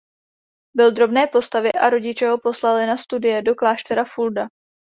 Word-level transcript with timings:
Byl 0.75 0.91
drobné 0.91 1.27
postavy 1.27 1.73
a 1.73 1.89
rodiče 1.89 2.27
ho 2.27 2.37
poslali 2.39 2.85
na 2.87 2.97
studie 2.97 3.41
do 3.41 3.55
kláštera 3.55 4.05
Fulda. 4.05 4.47